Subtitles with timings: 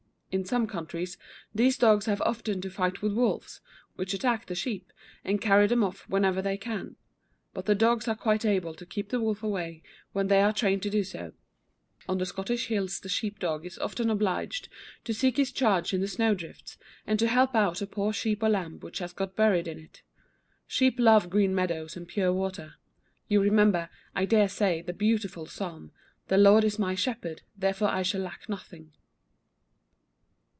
[0.33, 1.17] In some countries
[1.53, 3.59] these dogs have often to fight with wolves,
[3.97, 4.93] which attack the sheep
[5.25, 6.95] and carry them off whenever they can;
[7.53, 9.83] but the dogs are quite able to keep the wolf away
[10.13, 11.33] when they are trained to do so.
[11.33, 14.69] [Illustration: RABBITS.] On the Scottish hills the sheep dog is often obliged
[15.03, 18.13] to seek his charge in the snow drifts, and to help get out a poor
[18.13, 20.01] sheep or lamb which has got buried in it.
[20.65, 22.75] Sheep love green meadows and pure water.
[23.27, 25.91] You remember, I dare say, the beautiful Psalm,
[26.29, 28.93] "The Lord is my shepherd, therefore I shall lack nothing."